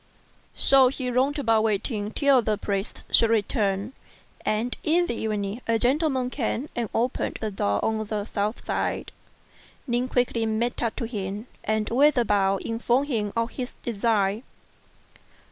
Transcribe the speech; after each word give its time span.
So 0.55 0.87
he 0.87 1.11
roamed 1.11 1.37
about 1.37 1.61
waiting 1.61 2.09
till 2.09 2.41
the 2.41 2.57
priests 2.57 3.03
should 3.11 3.29
return; 3.29 3.93
and 4.43 4.75
in 4.83 5.05
the 5.05 5.13
evening, 5.13 5.61
a 5.67 5.77
gentleman 5.77 6.31
came 6.31 6.69
and 6.75 6.89
opened 6.91 7.37
the 7.39 7.51
door 7.51 7.79
on 7.85 8.03
the 8.07 8.25
south 8.25 8.65
side. 8.65 9.11
Ning 9.85 10.07
quickly 10.07 10.47
made 10.47 10.81
up 10.81 10.95
to 10.95 11.05
him, 11.05 11.45
and 11.63 11.87
with 11.91 12.17
a 12.17 12.25
bow 12.25 12.57
informed 12.65 13.09
him 13.09 13.31
of 13.37 13.51
his 13.51 13.75
design. 13.83 14.41